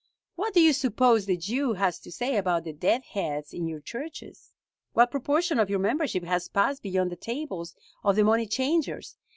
[0.33, 3.79] What do you suppose the Jew has to say about the dead heads in your
[3.79, 4.51] Churches?
[4.93, 9.15] What proportion of your membership has passed beyond the tables of the money changers?